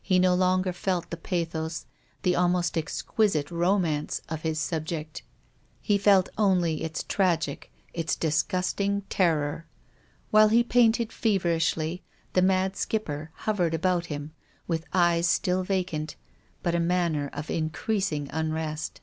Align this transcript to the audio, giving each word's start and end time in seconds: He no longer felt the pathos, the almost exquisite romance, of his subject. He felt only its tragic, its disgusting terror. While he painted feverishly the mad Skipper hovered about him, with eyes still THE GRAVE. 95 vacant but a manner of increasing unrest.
He 0.00 0.18
no 0.18 0.32
longer 0.34 0.72
felt 0.72 1.10
the 1.10 1.18
pathos, 1.18 1.84
the 2.22 2.34
almost 2.34 2.78
exquisite 2.78 3.50
romance, 3.50 4.22
of 4.26 4.40
his 4.40 4.58
subject. 4.58 5.22
He 5.82 5.98
felt 5.98 6.30
only 6.38 6.82
its 6.82 7.02
tragic, 7.02 7.70
its 7.92 8.16
disgusting 8.16 9.02
terror. 9.10 9.66
While 10.30 10.48
he 10.48 10.62
painted 10.64 11.12
feverishly 11.12 12.02
the 12.32 12.40
mad 12.40 12.74
Skipper 12.74 13.32
hovered 13.34 13.74
about 13.74 14.06
him, 14.06 14.32
with 14.66 14.86
eyes 14.94 15.28
still 15.28 15.62
THE 15.62 15.66
GRAVE. 15.66 15.76
95 15.76 15.76
vacant 15.76 16.16
but 16.62 16.74
a 16.74 16.80
manner 16.80 17.28
of 17.34 17.50
increasing 17.50 18.30
unrest. 18.32 19.02